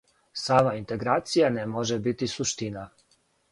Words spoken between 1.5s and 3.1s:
не може бити суштина.